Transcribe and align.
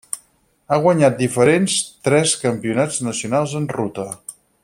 Ha 0.69 0.77
guanyat 0.85 1.19
diferents 1.19 1.75
tres 2.09 2.33
Campionats 2.45 2.99
nacionals 3.09 3.55
en 3.61 3.69
ruta. 3.79 4.09